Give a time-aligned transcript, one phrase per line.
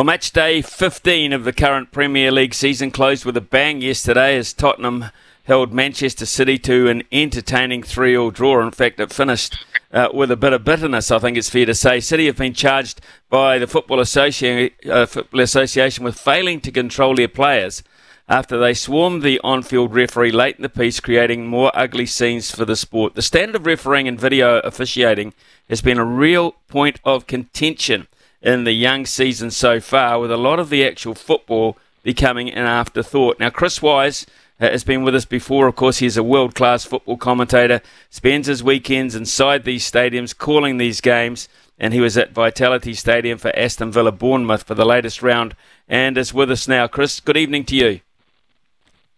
[0.00, 4.38] Well, match day 15 of the current Premier League season closed with a bang yesterday
[4.38, 5.10] as Tottenham
[5.44, 8.64] held Manchester City to an entertaining 3 all draw.
[8.64, 11.74] In fact, it finished uh, with a bit of bitterness, I think it's fair to
[11.74, 12.00] say.
[12.00, 17.14] City have been charged by the Football, Associ- uh, Football Association with failing to control
[17.14, 17.82] their players
[18.26, 22.50] after they swarmed the on field referee late in the piece, creating more ugly scenes
[22.50, 23.16] for the sport.
[23.16, 25.34] The standard of refereeing and video officiating
[25.68, 28.06] has been a real point of contention
[28.42, 32.64] in the young season so far, with a lot of the actual football becoming an
[32.64, 33.38] afterthought.
[33.38, 34.26] Now, Chris Wise
[34.60, 35.66] uh, has been with us before.
[35.66, 40.78] Of course, he's a world class football commentator, spends his weekends inside these stadiums calling
[40.78, 41.48] these games.
[41.78, 45.56] And he was at Vitality Stadium for Aston Villa Bournemouth for the latest round
[45.88, 46.86] and is with us now.
[46.86, 48.00] Chris, good evening to you.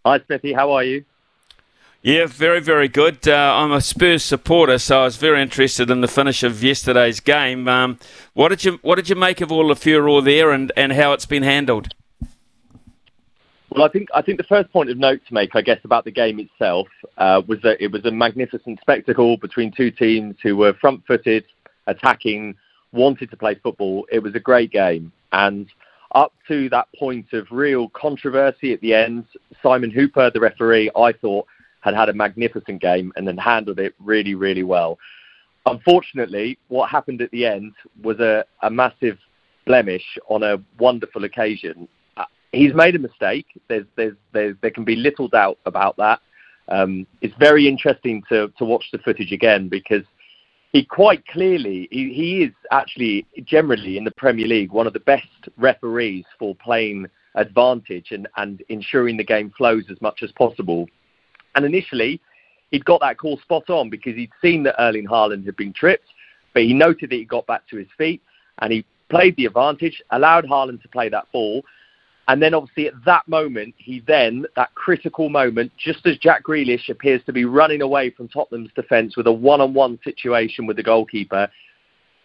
[0.05, 0.53] Hi, Smithy.
[0.53, 1.03] How are you?
[2.05, 3.25] Yeah, very, very good.
[3.25, 7.21] Uh, I'm a Spurs supporter, so I was very interested in the finish of yesterday's
[7.21, 7.69] game.
[7.69, 7.97] Um,
[8.33, 11.13] what did you What did you make of all the furor there, and, and how
[11.13, 11.95] it's been handled?
[13.69, 16.03] Well, I think I think the first point of note to make, I guess, about
[16.03, 20.57] the game itself uh, was that it was a magnificent spectacle between two teams who
[20.57, 21.45] were front-footed,
[21.87, 22.55] attacking,
[22.91, 24.05] wanted to play football.
[24.11, 25.69] It was a great game, and
[26.13, 29.25] up to that point of real controversy at the end,
[29.63, 31.47] Simon Hooper, the referee, I thought
[31.83, 34.97] had had a magnificent game and then handled it really, really well.
[35.65, 39.17] Unfortunately, what happened at the end was a, a massive
[39.65, 41.87] blemish on a wonderful occasion.
[42.17, 43.45] Uh, he's made a mistake.
[43.67, 46.19] There's, there's, there's, there can be little doubt about that.
[46.69, 50.03] Um, it's very interesting to, to watch the footage again because
[50.71, 55.01] he quite clearly he, he is actually generally in the Premier League one of the
[55.01, 60.87] best referees for playing advantage and, and ensuring the game flows as much as possible.
[61.55, 62.19] And initially,
[62.71, 66.07] he'd got that call spot on because he'd seen that Erling Haaland had been tripped,
[66.53, 68.21] but he noted that he got back to his feet
[68.59, 71.63] and he played the advantage, allowed Haaland to play that ball.
[72.27, 76.89] And then, obviously, at that moment, he then, that critical moment, just as Jack Grealish
[76.89, 80.77] appears to be running away from Tottenham's defence with a one on one situation with
[80.77, 81.49] the goalkeeper,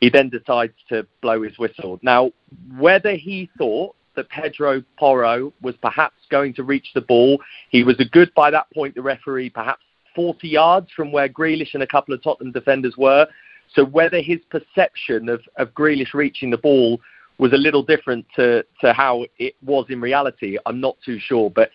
[0.00, 1.98] he then decides to blow his whistle.
[2.02, 2.30] Now,
[2.78, 7.40] whether he thought that Pedro Porro was perhaps going to reach the ball.
[7.70, 9.82] He was a good, by that point, the referee, perhaps
[10.16, 13.28] 40 yards from where Grealish and a couple of Tottenham defenders were.
[13.74, 17.00] So whether his perception of, of Grealish reaching the ball
[17.38, 21.48] was a little different to, to how it was in reality, I'm not too sure.
[21.48, 21.70] But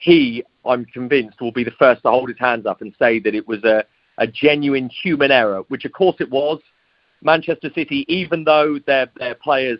[0.00, 3.36] he, I'm convinced, will be the first to hold his hands up and say that
[3.36, 3.84] it was a,
[4.18, 6.60] a genuine human error, which of course it was.
[7.22, 9.78] Manchester City, even though their, their players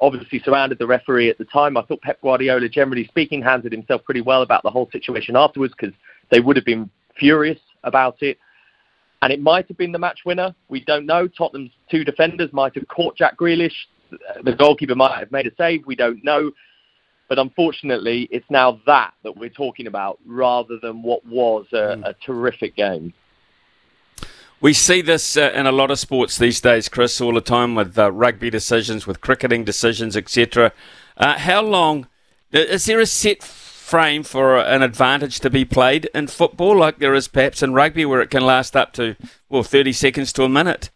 [0.00, 1.76] obviously surrounded the referee at the time.
[1.76, 5.74] I thought Pep Guardiola, generally speaking, handled himself pretty well about the whole situation afterwards
[5.78, 5.94] because
[6.30, 8.38] they would have been furious about it.
[9.22, 10.54] And it might have been the match winner.
[10.68, 11.26] We don't know.
[11.26, 13.74] Tottenham's two defenders might have caught Jack Grealish.
[14.44, 15.86] The goalkeeper might have made a save.
[15.86, 16.52] We don't know.
[17.28, 22.04] But unfortunately, it's now that that we're talking about rather than what was a, mm.
[22.04, 23.12] a terrific game.
[24.60, 27.74] We see this uh, in a lot of sports these days, Chris, all the time
[27.74, 30.72] with uh, rugby decisions, with cricketing decisions, etc.
[31.16, 32.08] Uh, how long
[32.52, 37.14] is there a set frame for an advantage to be played in football, like there
[37.14, 39.14] is perhaps in rugby, where it can last up to
[39.50, 40.90] well thirty seconds to a minute?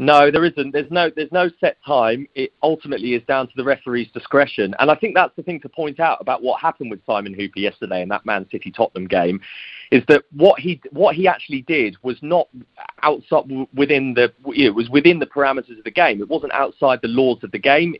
[0.00, 0.72] No, there isn't.
[0.72, 2.26] There's no there's no set time.
[2.34, 4.74] It ultimately is down to the referee's discretion.
[4.78, 7.58] And I think that's the thing to point out about what happened with Simon Hooper
[7.58, 9.42] yesterday in that Man City Tottenham game
[9.90, 12.48] is that what he what he actually did was not
[13.02, 13.44] outside
[13.74, 16.22] within the it was within the parameters of the game.
[16.22, 17.94] It wasn't outside the laws of the game.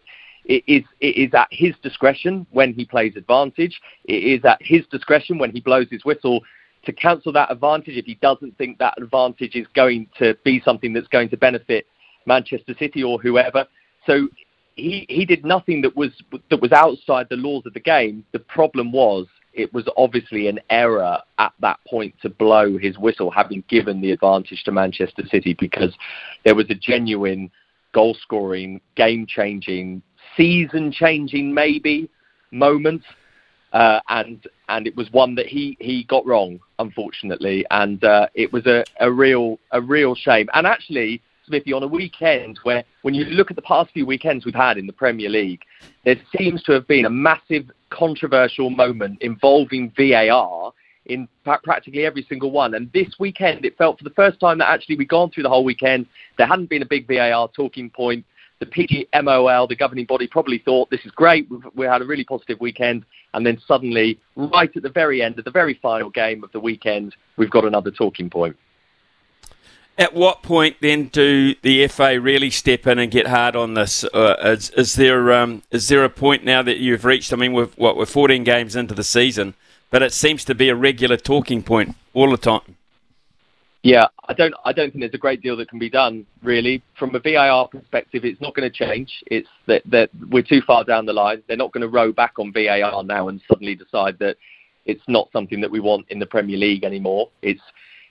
[0.47, 3.79] It is it is at his discretion when he plays advantage.
[4.07, 6.41] It is at his discretion when he blows his whistle
[6.85, 10.93] to cancel that advantage if he doesn't think that advantage is going to be something
[10.93, 11.87] that's going to benefit
[12.27, 13.67] Manchester City or whoever.
[14.07, 14.29] So
[14.77, 16.11] he he did nothing that was
[16.49, 18.25] that was outside the laws of the game.
[18.33, 23.31] The problem was it was obviously an error at that point to blow his whistle,
[23.31, 25.93] having given the advantage to Manchester City, because
[26.45, 27.51] there was a genuine
[27.93, 30.03] goal scoring, game changing,
[30.37, 32.09] season changing maybe
[32.53, 33.03] moment
[33.73, 38.53] uh, and and it was one that he he got wrong, unfortunately, and uh, it
[38.53, 40.49] was a, a real a real shame.
[40.55, 44.45] And actually, Smithy, on a weekend where when you look at the past few weekends
[44.45, 45.63] we've had in the Premier League,
[46.05, 50.73] there seems to have been a massive controversial moment involving VAR
[51.07, 52.75] in practically every single one.
[52.75, 55.49] And this weekend, it felt for the first time that actually we'd gone through the
[55.49, 56.07] whole weekend.
[56.39, 58.25] There hadn't been a big VAR talking point
[58.61, 61.49] the PGMOL, the governing body, probably thought this is great.
[61.75, 63.05] We had a really positive weekend,
[63.35, 66.61] and then suddenly, right at the very end, of the very final game of the
[66.61, 68.57] weekend, we've got another talking point.
[69.99, 74.05] At what point then do the FA really step in and get hard on this?
[74.05, 77.33] Uh, is, is, there um, is there a point now that you've reached?
[77.33, 79.55] I mean, we're, what, we're 14 games into the season,
[79.91, 82.77] but it seems to be a regular talking point all the time.
[83.83, 84.55] Yeah, I don't.
[84.65, 86.83] I don't think there's a great deal that can be done really.
[86.99, 89.23] From a VAR perspective, it's not going to change.
[89.29, 91.43] It's that that we're too far down the line.
[91.49, 94.37] They're not going to row back on VAR now and suddenly decide that
[94.85, 97.31] it's not something that we want in the Premier League anymore.
[97.41, 97.63] It's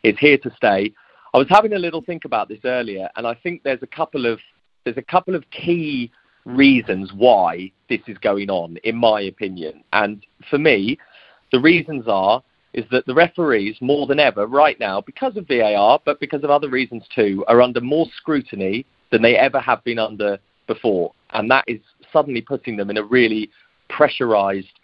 [0.02, 0.92] it's here to stay.
[1.36, 4.26] I was having a little think about this earlier, and I think there's a couple
[4.26, 4.40] of
[4.86, 6.12] there's a couple of key
[6.46, 9.84] reasons why this is going on, in my opinion.
[9.94, 10.98] And for me,
[11.52, 12.42] the reasons are
[12.74, 16.50] is that the referees, more than ever, right now, because of VAR, but because of
[16.50, 20.38] other reasons too, are under more scrutiny than they ever have been under
[20.68, 21.14] before.
[21.32, 21.80] And that is
[22.14, 23.50] suddenly putting them in a really
[23.90, 24.80] pressurized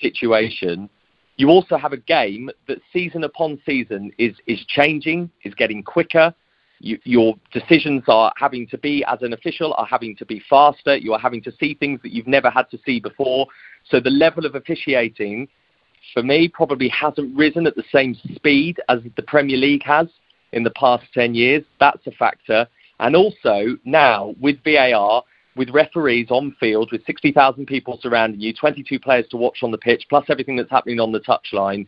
[0.00, 0.88] situation.
[1.36, 6.34] You also have a game that season upon season is, is changing, is getting quicker.
[6.80, 10.96] You, your decisions are having to be, as an official, are having to be faster.
[10.96, 13.46] You are having to see things that you've never had to see before.
[13.84, 15.48] So the level of officiating
[16.14, 20.08] for me, probably hasn't risen at the same speed as the Premier League has
[20.52, 21.64] in the past 10 years.
[21.80, 22.66] That's a factor.
[23.00, 25.22] And also now with VAR,
[25.56, 29.78] with referees on field, with 60,000 people surrounding you, 22 players to watch on the
[29.78, 31.86] pitch, plus everything that's happening on the touchline,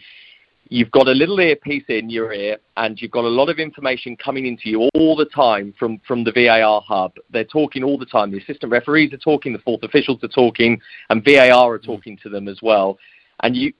[0.68, 4.16] you've got a little earpiece in your ear and you've got a lot of information
[4.16, 7.12] coming into you all the time from, from the VAR hub.
[7.30, 8.30] They're talking all the time.
[8.30, 11.84] The assistant referees are talking, the fourth officials are talking, and VAR are mm.
[11.84, 12.98] talking to them as well.
[13.42, 13.72] And you,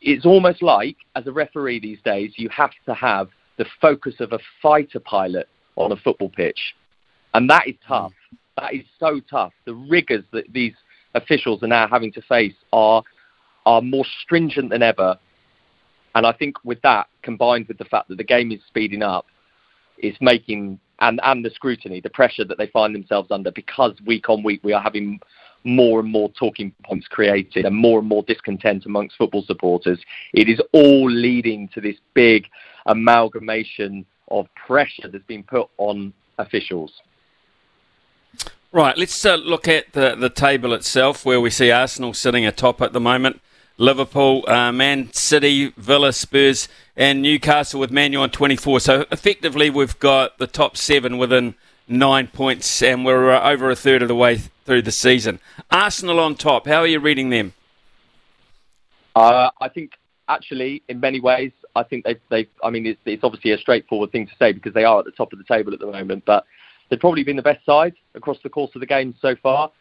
[0.00, 4.32] it's almost like, as a referee these days, you have to have the focus of
[4.32, 6.74] a fighter pilot on a football pitch.
[7.34, 7.92] And that is hmm.
[7.92, 8.12] tough.
[8.56, 9.52] That is so tough.
[9.66, 10.74] The rigours that these
[11.14, 13.02] officials are now having to face are,
[13.66, 15.16] are more stringent than ever.
[16.14, 19.26] And I think with that, combined with the fact that the game is speeding up,
[19.98, 24.28] it's making, and, and the scrutiny, the pressure that they find themselves under, because week
[24.28, 25.20] on week we are having
[25.64, 29.98] more and more talking points created and more and more discontent amongst football supporters.
[30.32, 32.46] It is all leading to this big
[32.86, 36.92] amalgamation of pressure that's been put on officials.
[38.70, 42.82] Right, let's uh, look at the, the table itself where we see Arsenal sitting atop
[42.82, 43.40] at the moment.
[43.78, 48.80] Liverpool, uh, Man City, Villa, Spurs, and Newcastle with Man U on 24.
[48.80, 51.54] So effectively, we've got the top seven within
[51.86, 55.40] nine points, and we're uh, over a third of the way through the season.
[55.70, 56.66] Arsenal on top.
[56.66, 57.54] How are you reading them?
[59.16, 59.92] Uh, I think
[60.28, 62.46] actually, in many ways, I think they they.
[62.62, 65.10] I mean, it's, it's obviously a straightforward thing to say because they are at the
[65.10, 66.44] top of the table at the moment, but
[66.88, 69.72] they've probably been the best side across the course of the game so far.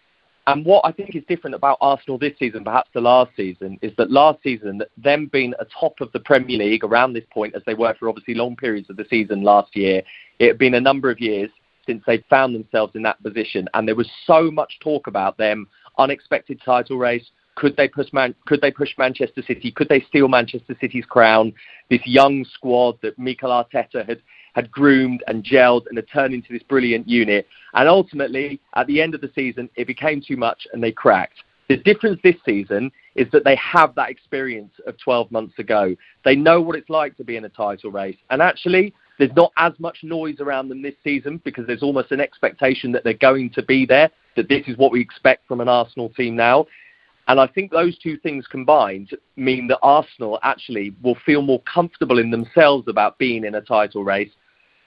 [0.48, 3.92] And what I think is different about Arsenal this season, perhaps the last season, is
[3.98, 7.74] that last season, them being atop of the Premier League around this point, as they
[7.74, 10.02] were for obviously long periods of the season last year,
[10.40, 11.50] it had been a number of years
[11.88, 13.68] since they'd found themselves in that position.
[13.74, 15.68] And there was so much talk about them,
[15.98, 17.26] unexpected title race.
[17.56, 19.72] Could they push Man- Could they push Manchester City?
[19.72, 21.54] Could they steal Manchester City's crown?
[21.90, 24.22] This young squad that Mikel Arteta had
[24.54, 27.48] had groomed and gelled and had turned into this brilliant unit.
[27.76, 31.44] And ultimately, at the end of the season, it became too much and they cracked.
[31.70, 35.96] The difference this season is that they have that experience of 12 months ago.
[36.26, 38.18] They know what it's like to be in a title race.
[38.32, 42.22] And actually, there's not as much noise around them this season because there's almost an
[42.22, 45.68] expectation that they're going to be there, that this is what we expect from an
[45.68, 46.66] Arsenal team now.
[47.28, 52.20] And I think those two things combined mean that Arsenal actually will feel more comfortable
[52.20, 54.32] in themselves about being in a title race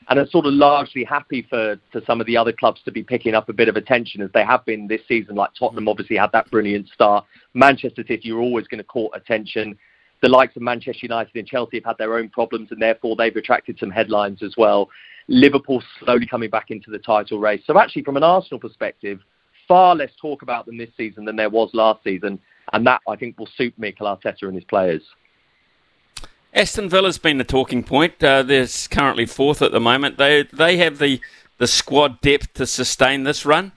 [0.09, 3.03] and are sort of largely happy for, for some of the other clubs to be
[3.03, 5.37] picking up a bit of attention as they have been this season.
[5.37, 7.27] Like Tottenham obviously had that brilliant start.
[7.53, 9.77] Manchester City are always going to court attention
[10.23, 13.35] the likes of Manchester United and Chelsea have had their own problems, and therefore they've
[13.35, 14.89] attracted some headlines as well.
[15.29, 17.63] Liverpool slowly coming back into the title race.
[17.67, 19.21] So actually, from an Arsenal perspective,
[19.69, 22.39] far less talk about them this season than there was last season,
[22.73, 25.03] and that I think will suit Mikel Arteta and his players.
[26.53, 28.23] Aston Villa's been the talking point.
[28.23, 30.19] Uh, they're currently fourth at the moment.
[30.19, 31.21] They they have the
[31.59, 33.73] the squad depth to sustain this run.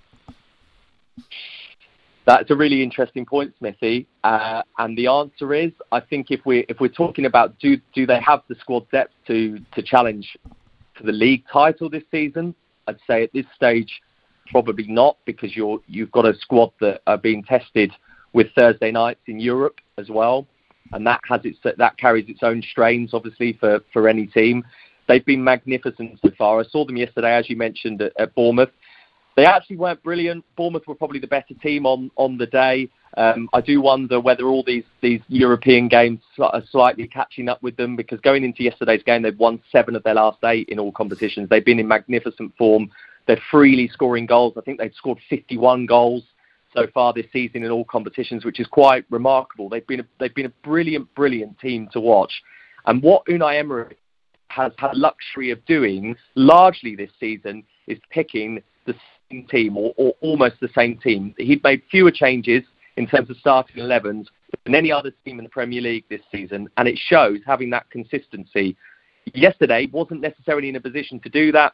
[2.25, 4.08] That's a really interesting point, Smithy.
[4.24, 8.06] Uh, and the answer is, I think if we if we're talking about do do
[8.06, 10.38] they have the squad depth to to challenge
[10.98, 12.56] for the league title this season?
[12.88, 14.01] I'd say at this stage,
[14.51, 17.92] probably not, because you're you've got a squad that are being tested
[18.32, 20.48] with Thursday nights in Europe as well,
[20.94, 24.63] and that has its that carries its own strains, obviously, for for any team.
[25.10, 26.62] They've been magnificent so far.
[26.62, 28.70] I saw them yesterday, as you mentioned, at, at Bournemouth.
[29.36, 30.46] They actually weren't brilliant.
[30.56, 32.90] Bournemouth were probably the better team on, on the day.
[33.18, 37.75] Um, I do wonder whether all these, these European games are slightly catching up with
[37.78, 40.92] them because going into yesterday's game, they've won seven of their last eight in all
[40.92, 41.50] competitions.
[41.50, 42.90] They've been in magnificent form.
[43.28, 44.54] They're freely scoring goals.
[44.58, 46.24] I think they've scored 51 goals
[46.75, 49.70] so far this season in all competitions, which is quite remarkable.
[49.70, 52.32] They've been a, they've been a brilliant, brilliant team to watch.
[52.86, 53.96] And what Unai Emery
[54.48, 58.96] has had luxury of doing largely this season is picking the
[59.50, 61.34] team or, or almost the same team.
[61.38, 62.63] He'd made fewer changes
[62.98, 64.28] in terms of starting 11s
[64.63, 67.90] than any other team in the Premier League this season, and it shows having that
[67.90, 68.75] consistency.
[69.34, 71.74] Yesterday wasn't necessarily in a position to do that.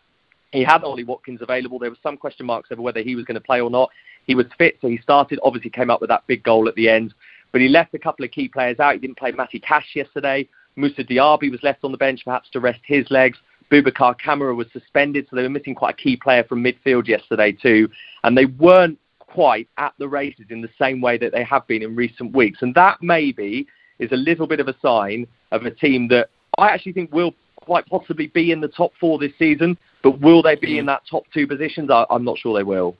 [0.51, 1.77] He had Ollie Watkins available.
[1.77, 3.89] There were some question marks over whether he was going to play or not.
[4.25, 5.39] He was fit, so he started.
[5.43, 7.13] Obviously, came up with that big goal at the end,
[7.51, 8.93] but he left a couple of key players out.
[8.93, 10.47] He didn't play Matty Cash yesterday.
[10.75, 13.37] Moussa Diaby was left on the bench, perhaps to rest his legs.
[13.71, 17.51] Boubacar Kamara was suspended, so they were missing quite a key player from midfield yesterday
[17.51, 17.89] too.
[18.23, 21.83] And they weren't quite at the races in the same way that they have been
[21.83, 22.59] in recent weeks.
[22.61, 23.67] And that maybe
[23.99, 27.33] is a little bit of a sign of a team that I actually think will
[27.55, 29.77] quite possibly be in the top four this season.
[30.01, 31.91] But will they be in that top two positions?
[31.91, 32.95] I, am not sure they will.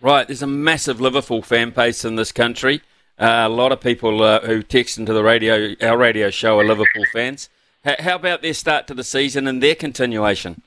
[0.00, 2.82] Right, there's a massive Liverpool fan base in this country.
[3.18, 6.64] Uh, a lot of people uh, who text into the radio, our radio show, are
[6.64, 7.48] Liverpool fans.
[7.86, 10.60] How about their start to the season and their continuation?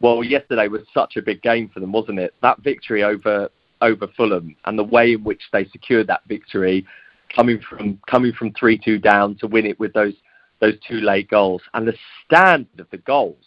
[0.00, 2.32] Well, yesterday was such a big game for them, wasn't it?
[2.42, 3.48] That victory over
[3.82, 6.86] over Fulham and the way in which they secured that victory,
[7.34, 10.14] coming from coming from three two down to win it with those
[10.60, 11.94] those two late goals, and the
[12.24, 13.44] standard of the goals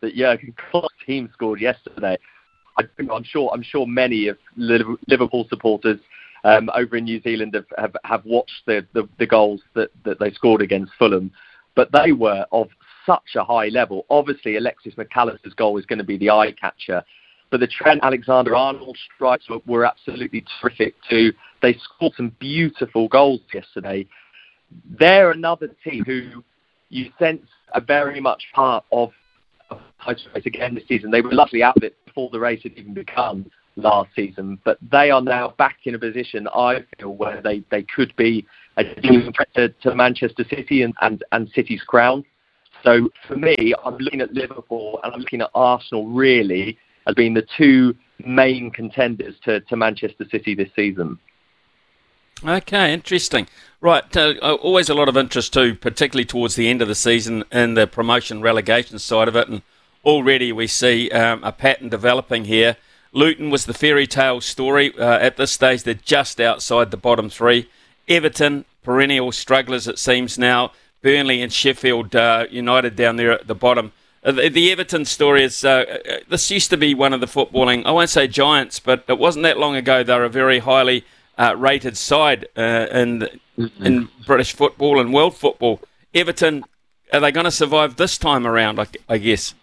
[0.00, 2.16] that Jurgen Klopp's team scored yesterday.
[2.78, 5.98] I, am sure I'm sure many of Liverpool supporters
[6.44, 10.20] um, over in New Zealand have, have, have watched the, the, the, goals that, that
[10.20, 11.32] they scored against Fulham,
[11.76, 12.68] but they were of
[13.04, 14.04] such a high level.
[14.10, 17.04] Obviously, Alexis Mac Allister's goal is going to be the eye catcher,
[17.50, 21.32] but the Trent Alexander-Arnold strikes were, absolutely terrific too.
[21.62, 24.06] They scored some beautiful goals yesterday.
[24.98, 26.42] They're another team who
[26.88, 29.10] you sense are very much part of
[30.06, 31.10] race again this season.
[31.10, 34.78] They were luckily out of it before the race had even begun last season, but
[34.90, 38.84] they are now back in a position, I feel, where they, they could be a
[38.84, 42.24] team threat to, to Manchester City and, and, and City's crown.
[42.82, 47.34] So for me, I'm looking at Liverpool and I'm looking at Arsenal really as being
[47.34, 51.18] the two main contenders to, to Manchester City this season.
[52.44, 53.48] Okay, interesting.
[53.80, 57.44] Right, uh, always a lot of interest too, particularly towards the end of the season
[57.50, 59.62] in the promotion relegation side of it, and
[60.04, 62.76] already we see um, a pattern developing here.
[63.12, 64.92] Luton was the fairy tale story.
[64.98, 67.68] Uh, at this stage, they're just outside the bottom three.
[68.08, 70.72] Everton, perennial strugglers, it seems now.
[71.02, 73.92] Burnley and Sheffield uh, United down there at the bottom.
[74.24, 77.26] Uh, the, the, Everton story is uh, uh, this used to be one of the
[77.26, 80.02] footballing, I won't say giants, but it wasn't that long ago.
[80.02, 81.04] They were a very highly
[81.38, 85.80] uh, rated side in, in British football and world football.
[86.14, 86.64] Everton,
[87.12, 89.54] are they going to survive this time around, I, I guess?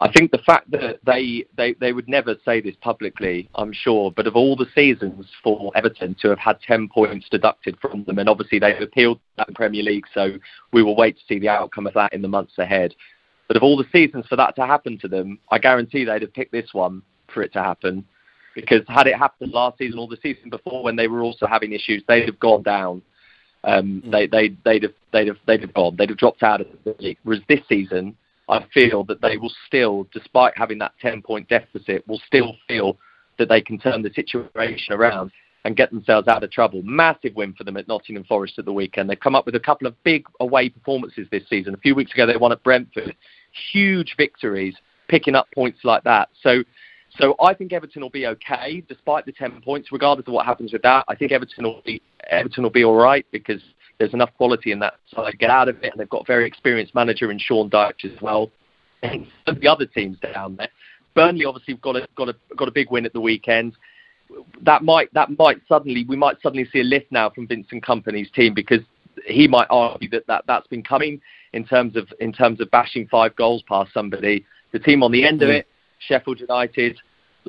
[0.00, 4.12] I think the fact that they, they, they would never say this publicly, I'm sure,
[4.12, 8.20] but of all the seasons for Everton to have had 10 points deducted from them,
[8.20, 10.34] and obviously they've appealed that in Premier League, so
[10.72, 12.94] we will wait to see the outcome of that in the months ahead.
[13.48, 16.34] But of all the seasons for that to happen to them, I guarantee they'd have
[16.34, 17.02] picked this one
[17.34, 18.04] for it to happen.
[18.54, 21.72] Because had it happened last season or the season before when they were also having
[21.72, 23.02] issues, they'd have gone down.
[23.64, 25.96] Um, they, they, they'd, have, they'd, have, they'd have gone.
[25.96, 27.18] They'd have dropped out of the league.
[27.24, 28.16] Whereas this season,
[28.48, 32.96] I feel that they will still, despite having that 10 point deficit, will still feel
[33.38, 35.30] that they can turn the situation around
[35.64, 36.82] and get themselves out of trouble.
[36.82, 39.10] Massive win for them at Nottingham Forest at the weekend.
[39.10, 41.74] They've come up with a couple of big away performances this season.
[41.74, 43.14] A few weeks ago, they won at Brentford.
[43.72, 44.74] Huge victories,
[45.08, 46.28] picking up points like that.
[46.42, 46.62] So,
[47.18, 50.72] so I think Everton will be okay despite the 10 points, regardless of what happens
[50.72, 51.04] with that.
[51.08, 52.00] I think Everton will be
[52.30, 53.62] Everton will be all right because
[53.98, 56.26] there's enough quality in that side to get out of it, and they've got a
[56.26, 58.50] very experienced manager in Sean Dyche as well.
[59.02, 60.68] And the other teams down there,
[61.14, 63.74] Burnley obviously got a got a got a big win at the weekend.
[64.62, 68.30] That might that might suddenly we might suddenly see a lift now from Vincent Kompany's
[68.30, 68.80] team because
[69.26, 71.20] he might argue that, that that's been coming
[71.52, 74.44] in terms of in terms of bashing five goals past somebody.
[74.72, 75.60] The team on the end of mm.
[75.60, 75.66] it,
[75.98, 76.98] Sheffield United,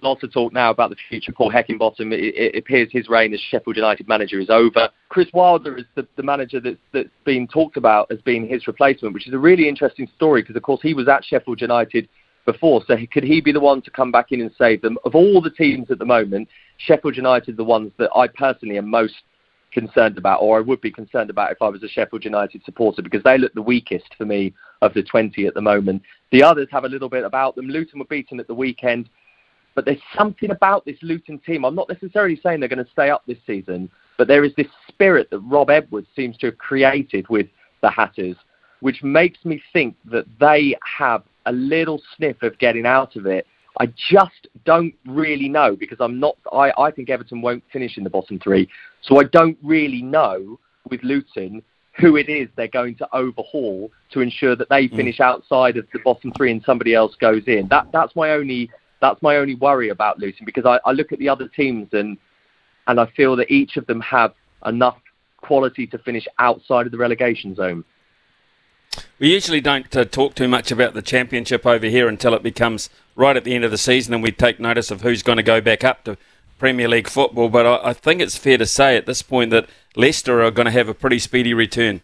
[0.04, 1.32] lots of talk now about the future.
[1.32, 4.90] Paul Heckingbottom, it, it appears his reign as Sheffield United manager is over.
[5.10, 9.14] Chris Wilder is the, the manager that's, that's been talked about as being his replacement,
[9.14, 12.08] which is a really interesting story because, of course, he was at Sheffield United
[12.46, 12.82] before.
[12.88, 14.98] So could he be the one to come back in and save them?
[15.06, 18.90] Of all the teams at the moment, Sheffield United the ones that I personally am
[18.90, 19.16] most
[19.72, 23.02] concerned about, or I would be concerned about if I was a Sheffield United supporter,
[23.02, 26.02] because they look the weakest for me of the 20 at the moment.
[26.32, 27.68] The others have a little bit about them.
[27.68, 29.10] Luton were beaten at the weekend
[29.80, 31.64] But there's something about this Luton team.
[31.64, 34.68] I'm not necessarily saying they're going to stay up this season, but there is this
[34.90, 37.48] spirit that Rob Edwards seems to have created with
[37.80, 38.36] the Hatters,
[38.82, 43.48] which makes me think that they have a little sniff of getting out of it.
[43.80, 46.36] I just don't really know because I'm not.
[46.52, 48.68] I, I think Everton won't finish in the bottom three,
[49.02, 50.60] so I don't really know
[50.90, 51.64] with Luton
[52.00, 54.96] who it is they're going to overhaul to ensure that they mm.
[54.96, 57.68] finish outside of the bottom three and somebody else goes in.
[57.70, 58.70] That that's my only
[59.02, 62.18] that's my only worry about Luton because I, I look at the other teams and
[62.88, 64.34] and I feel that each of them have
[64.66, 64.98] enough
[65.38, 67.84] quality to finish outside of the relegation zone.
[69.20, 72.90] We usually don't uh, talk too much about the championship over here until it becomes
[73.16, 75.44] right at the end of the season and we take notice of who's going to
[75.44, 76.18] go back up to
[76.58, 77.50] Premier League football.
[77.50, 80.66] But I, I think it's fair to say at this point that Leicester are going
[80.66, 82.02] to have a pretty speedy return.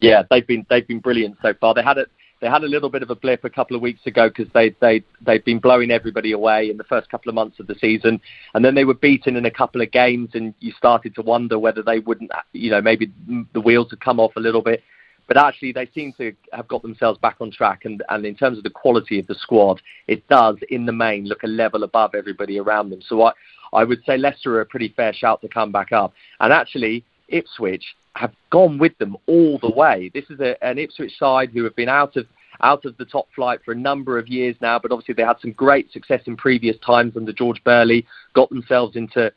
[0.00, 1.74] Yeah, they've been they've been brilliant so far.
[1.74, 2.06] They had a
[2.40, 4.70] they had a little bit of a blip a couple of weeks ago because they
[4.80, 8.20] they they've been blowing everybody away in the first couple of months of the season,
[8.54, 11.58] and then they were beaten in a couple of games, and you started to wonder
[11.58, 13.12] whether they wouldn't, you know, maybe
[13.52, 14.82] the wheels had come off a little bit.
[15.26, 18.56] But actually, they seem to have got themselves back on track, and, and in terms
[18.56, 22.14] of the quality of the squad, it does, in the main, look a level above
[22.14, 23.02] everybody around them.
[23.06, 23.32] So I,
[23.74, 26.14] I would say Leicester are a pretty fair shout to come back up.
[26.40, 27.84] And actually, Ipswich
[28.18, 30.10] have gone with them all the way.
[30.12, 32.26] This is a, an Ipswich side who have been out of
[32.60, 35.38] out of the top flight for a number of years now, but obviously they had
[35.40, 39.32] some great success in previous times under George Burley, got themselves into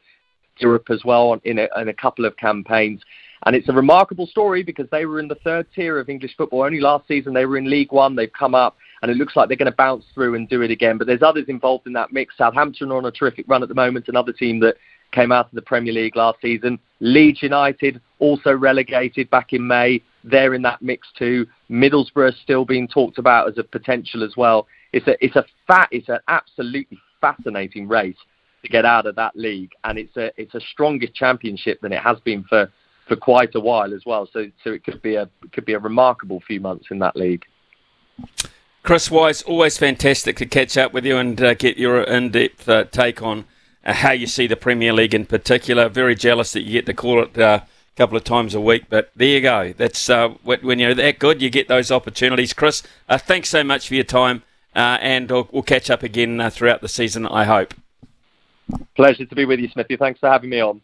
[0.57, 3.01] Europe as well in a, in a couple of campaigns.
[3.45, 6.63] And it's a remarkable story because they were in the third tier of English football.
[6.63, 8.15] Only last season they were in League One.
[8.15, 10.71] They've come up, and it looks like they're going to bounce through and do it
[10.71, 10.97] again.
[10.97, 12.37] But there's others involved in that mix.
[12.37, 14.77] Southampton are on a terrific run at the moment, another team that
[15.11, 16.79] came out of the Premier League last season.
[17.01, 20.01] Leeds United also relegated back in May.
[20.23, 21.47] They're in that mix too.
[21.69, 24.67] Middlesbrough still being talked about as a potential as well.
[24.93, 28.17] It's a it's a fat it's an absolutely fascinating race
[28.63, 32.01] to get out of that league, and it's a it's a stronger championship than it
[32.01, 32.71] has been for,
[33.07, 34.29] for quite a while as well.
[34.31, 37.15] So so it could be a it could be a remarkable few months in that
[37.15, 37.45] league.
[38.83, 42.83] Chris Wise, always fantastic to catch up with you and uh, get your in-depth uh,
[42.85, 43.45] take on
[43.83, 45.89] how you see the Premier League in particular.
[45.89, 48.85] Very jealous that you get to call it uh, a couple of times a week,
[48.89, 49.73] but there you go.
[49.75, 52.53] That's uh, when you're that good, you get those opportunities.
[52.53, 54.43] Chris, uh, thanks so much for your time,
[54.75, 57.25] uh, and we'll, we'll, catch up again uh, throughout the season.
[57.25, 57.73] I hope.
[58.95, 59.97] Pleasure to be with you, Smithy.
[59.97, 60.81] Thanks for having me on.